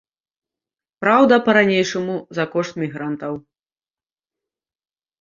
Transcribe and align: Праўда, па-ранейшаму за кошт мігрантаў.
Праўда, 1.03 1.33
па-ранейшаму 1.51 2.15
за 2.41 2.49
кошт 2.57 2.73
мігрантаў. 2.87 3.33